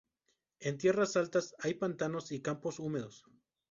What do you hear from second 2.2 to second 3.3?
y campos húmedos.